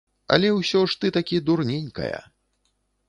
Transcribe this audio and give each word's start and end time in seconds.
Але 0.35 0.49
ўсё 0.53 0.81
ж 0.93 0.97
ты 1.03 1.11
такі 1.17 1.43
дурненькая. 1.49 2.19